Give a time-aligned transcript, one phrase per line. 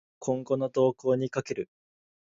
[0.17, 1.69] 今後の動向に賭ける